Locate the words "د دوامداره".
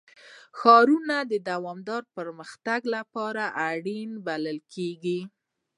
1.31-2.09